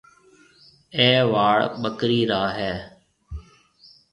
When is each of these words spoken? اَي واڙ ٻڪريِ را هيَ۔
اَي 0.97 1.09
واڙ 1.33 1.59
ٻڪريِ 1.81 2.19
را 2.31 2.43
هيَ۔ 2.57 2.73